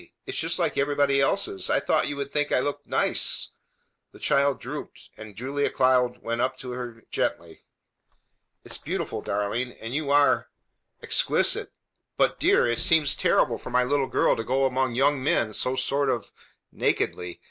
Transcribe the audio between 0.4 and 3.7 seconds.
like everybody's else. I thought you would think I looked nice!"